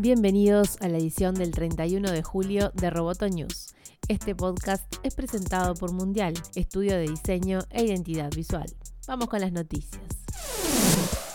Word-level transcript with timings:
Bienvenidos 0.00 0.76
a 0.80 0.88
la 0.88 0.98
edición 0.98 1.34
del 1.34 1.50
31 1.50 2.12
de 2.12 2.22
julio 2.22 2.70
de 2.72 2.88
Roboto 2.88 3.28
News. 3.28 3.74
Este 4.06 4.32
podcast 4.36 4.84
es 5.02 5.16
presentado 5.16 5.74
por 5.74 5.90
Mundial, 5.92 6.34
estudio 6.54 6.92
de 6.92 7.08
diseño 7.08 7.62
e 7.70 7.84
identidad 7.84 8.30
visual. 8.30 8.72
Vamos 9.08 9.26
con 9.26 9.40
las 9.40 9.50
noticias. 9.50 10.00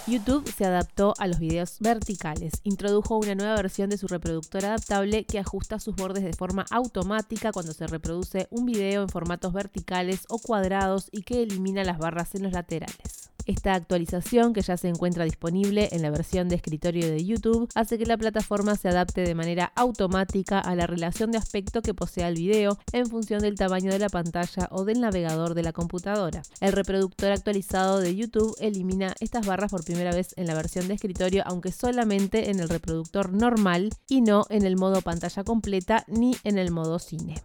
YouTube 0.08 0.50
se 0.50 0.64
adaptó 0.64 1.14
a 1.18 1.28
los 1.28 1.40
videos 1.40 1.76
verticales. 1.82 2.54
Introdujo 2.64 3.18
una 3.18 3.36
nueva 3.36 3.58
versión 3.58 3.90
de 3.90 3.98
su 3.98 4.08
reproductor 4.08 4.64
adaptable 4.64 5.26
que 5.26 5.40
ajusta 5.40 5.78
sus 5.80 5.98
bordes 5.98 6.24
de 6.24 6.32
forma 6.32 6.64
automática 6.72 7.52
cuando 7.52 7.74
se 7.74 7.86
reproduce 7.88 8.48
un 8.50 8.66
video 8.66 9.02
en 9.02 9.10
formatos 9.10 9.52
verticales 9.52 10.22
o 10.30 10.40
cuadrados 10.40 11.10
y 11.12 11.24
que 11.24 11.44
elimina 11.44 11.84
las 11.84 11.98
barras 11.98 12.34
en 12.34 12.44
los 12.44 12.54
laterales. 12.54 13.23
Esta 13.46 13.74
actualización, 13.74 14.54
que 14.54 14.62
ya 14.62 14.78
se 14.78 14.88
encuentra 14.88 15.26
disponible 15.26 15.90
en 15.92 16.02
la 16.02 16.10
versión 16.10 16.48
de 16.48 16.56
escritorio 16.56 17.10
de 17.10 17.26
YouTube, 17.26 17.70
hace 17.76 17.98
que 17.98 18.06
la 18.06 18.18
plataforma 18.18 18.76
se 18.76 18.90
adapte 18.90 19.22
de 19.22 19.36
manera 19.36 19.72
automática 19.76 20.60
a 20.60 20.76
la 20.76 20.88
relación 20.88 21.32
de 21.32 21.38
aspecto 21.38 21.82
que 21.82 21.94
posea 21.94 22.30
el 22.30 22.36
video 22.36 22.78
en 22.94 23.08
función 23.08 23.42
del 23.42 23.56
tamaño 23.56 23.92
de 23.92 24.00
la 24.00 24.10
pantalla 24.10 24.70
o 24.72 24.86
del 24.86 25.02
navegador 25.02 25.56
de 25.56 25.64
la 25.64 25.74
computadora. 25.74 26.42
El 26.62 26.72
reproductor 26.72 27.32
actualizado 27.32 28.00
de 28.00 28.16
YouTube 28.16 28.56
elimina 28.60 29.14
estas 29.20 29.46
barras 29.46 29.72
por 29.72 29.84
primera 29.84 30.14
vez 30.14 30.34
en 30.38 30.48
la 30.48 30.56
versión 30.56 30.88
de 30.88 30.94
escritorio, 30.94 31.44
aunque 31.46 31.72
solamente 31.72 32.50
en 32.50 32.60
el 32.60 32.70
reproductor 32.70 33.34
normal 33.34 33.90
y 34.08 34.22
no 34.22 34.46
en 34.50 34.66
el 34.66 34.78
modo 34.78 35.02
pantalla 35.02 35.44
completa 35.44 36.06
ni 36.08 36.36
en 36.44 36.58
el 36.58 36.72
modo 36.72 37.00
cine. 37.00 37.42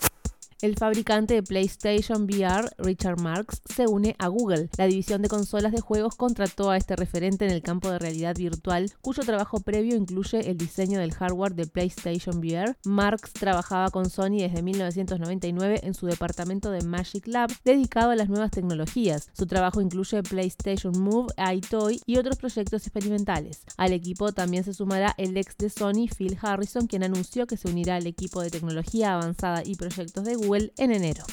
El 0.61 0.75
fabricante 0.75 1.35
de 1.35 1.45
PlayStation 1.45 2.25
VR, 2.25 2.69
Richard 2.79 3.21
Marks, 3.21 3.63
se 3.65 3.87
une 3.87 4.17
a 4.19 4.27
Google. 4.27 4.69
La 4.77 4.89
división 4.89 5.23
de 5.23 5.29
consolas 5.29 5.71
de 5.71 5.81
juegos 5.81 6.17
contrató 6.17 6.71
a 6.71 6.77
este 6.77 6.97
referente 6.97 7.45
en 7.45 7.53
el 7.53 7.63
campo 7.63 7.89
de 7.93 8.01
realidad 8.01 8.35
virtual, 8.35 8.91
cuyo 9.01 9.23
trabajo 9.23 9.61
previo 9.61 9.95
incluye 9.95 10.51
el 10.51 10.57
diseño 10.59 10.99
del 10.99 11.15
hardware 11.15 11.55
de 11.55 11.69
PlayStation 11.69 12.39
VR. 12.39 12.77
Marks 12.85 13.35
trabajaba 13.35 13.91
con 13.91 14.11
Sony 14.11 14.39
desde 14.41 14.63
1999 14.63 15.79
en 15.85 15.95
su 15.95 16.07
departamento 16.07 16.73
de 16.73 16.83
Magic 16.83 17.29
Lab, 17.29 17.53
dedicado 17.65 18.11
a 18.11 18.17
las 18.17 18.29
nuevas 18.29 18.51
tecnologías. 18.51 19.31
Su 19.35 19.47
trabajo 19.47 19.81
incluye 19.81 20.25
PlayStation 20.25 20.99
Move, 20.99 21.33
iToy 21.55 22.01
y 22.05 22.17
otros 22.17 22.37
proyectos 22.37 22.85
experimentales. 22.85 23.63
Al 23.77 23.93
equipo 23.93 24.33
también 24.33 24.65
se 24.65 24.75
sumará 24.75 25.15
el 25.19 25.37
ex 25.37 25.57
de 25.57 25.71
Sony, 25.71 26.09
Phil 26.09 26.37
Harrison, 26.43 26.89
quien 26.89 27.05
anunció 27.05 27.47
que 27.47 27.57
se 27.57 27.69
unirá 27.69 27.95
al 27.95 28.09
equipo 28.09 28.43
de 28.43 28.51
tecnología 28.51 29.15
avanzada 29.15 29.63
y 29.65 29.77
proyectos 29.77 30.25
de 30.25 30.48
En 30.57 30.93
enero. 30.93 31.25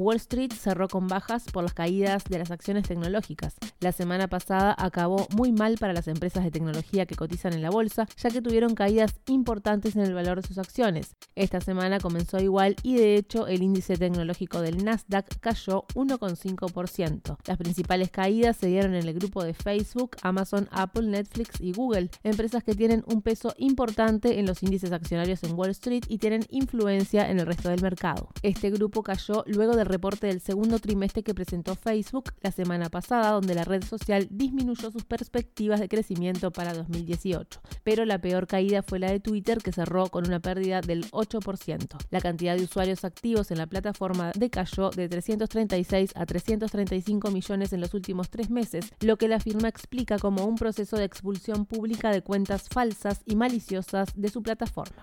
Wall 0.00 0.16
Street 0.16 0.50
cerró 0.54 0.88
con 0.88 1.08
bajas 1.08 1.44
por 1.52 1.62
las 1.62 1.74
caídas 1.74 2.24
de 2.24 2.38
las 2.38 2.50
acciones 2.50 2.88
tecnológicas. 2.88 3.56
La 3.80 3.92
semana 3.92 4.28
pasada 4.28 4.74
acabó 4.78 5.28
muy 5.36 5.52
mal 5.52 5.76
para 5.76 5.92
las 5.92 6.08
empresas 6.08 6.42
de 6.42 6.50
tecnología 6.50 7.04
que 7.04 7.16
cotizan 7.16 7.52
en 7.52 7.60
la 7.60 7.68
bolsa, 7.68 8.08
ya 8.16 8.30
que 8.30 8.40
tuvieron 8.40 8.74
caídas 8.74 9.20
importantes 9.26 9.96
en 9.96 10.02
el 10.02 10.14
valor 10.14 10.40
de 10.40 10.48
sus 10.48 10.56
acciones. 10.56 11.16
Esta 11.34 11.60
semana 11.60 12.00
comenzó 12.00 12.38
igual 12.38 12.76
y 12.82 12.96
de 12.96 13.16
hecho 13.16 13.46
el 13.46 13.60
índice 13.62 13.98
tecnológico 13.98 14.62
del 14.62 14.82
Nasdaq 14.82 15.38
cayó 15.38 15.84
1,5%. 15.94 17.36
Las 17.46 17.58
principales 17.58 18.10
caídas 18.10 18.56
se 18.56 18.68
dieron 18.68 18.94
en 18.94 19.06
el 19.06 19.12
grupo 19.12 19.44
de 19.44 19.52
Facebook, 19.52 20.16
Amazon, 20.22 20.66
Apple, 20.70 21.08
Netflix 21.08 21.60
y 21.60 21.74
Google, 21.74 22.08
empresas 22.22 22.64
que 22.64 22.74
tienen 22.74 23.04
un 23.06 23.20
peso 23.20 23.52
importante 23.58 24.38
en 24.38 24.46
los 24.46 24.62
índices 24.62 24.92
accionarios 24.92 25.42
en 25.42 25.58
Wall 25.58 25.70
Street 25.70 26.04
y 26.08 26.16
tienen 26.16 26.46
influencia 26.48 27.30
en 27.30 27.38
el 27.38 27.44
resto 27.44 27.68
del 27.68 27.82
mercado. 27.82 28.30
Este 28.42 28.70
grupo 28.70 29.02
cayó 29.02 29.44
luego 29.46 29.76
de 29.76 29.89
reporte 29.90 30.28
del 30.28 30.40
segundo 30.40 30.78
trimestre 30.78 31.22
que 31.22 31.34
presentó 31.34 31.74
Facebook 31.74 32.32
la 32.40 32.52
semana 32.52 32.88
pasada, 32.88 33.32
donde 33.32 33.54
la 33.54 33.64
red 33.64 33.84
social 33.84 34.28
disminuyó 34.30 34.90
sus 34.90 35.04
perspectivas 35.04 35.80
de 35.80 35.88
crecimiento 35.88 36.50
para 36.50 36.72
2018. 36.72 37.60
Pero 37.82 38.04
la 38.04 38.20
peor 38.20 38.46
caída 38.46 38.82
fue 38.82 38.98
la 38.98 39.10
de 39.10 39.20
Twitter, 39.20 39.58
que 39.58 39.72
cerró 39.72 40.08
con 40.08 40.26
una 40.26 40.40
pérdida 40.40 40.80
del 40.80 41.10
8%. 41.10 41.98
La 42.10 42.20
cantidad 42.20 42.56
de 42.56 42.64
usuarios 42.64 43.04
activos 43.04 43.50
en 43.50 43.58
la 43.58 43.66
plataforma 43.66 44.32
decayó 44.34 44.90
de 44.90 45.08
336 45.08 46.12
a 46.14 46.26
335 46.26 47.30
millones 47.30 47.72
en 47.72 47.80
los 47.80 47.94
últimos 47.94 48.30
tres 48.30 48.50
meses, 48.50 48.92
lo 49.00 49.16
que 49.16 49.28
la 49.28 49.40
firma 49.40 49.68
explica 49.68 50.18
como 50.18 50.44
un 50.44 50.56
proceso 50.56 50.96
de 50.96 51.04
expulsión 51.04 51.66
pública 51.66 52.10
de 52.10 52.22
cuentas 52.22 52.68
falsas 52.68 53.22
y 53.26 53.36
maliciosas 53.36 54.08
de 54.14 54.28
su 54.28 54.42
plataforma. 54.42 55.02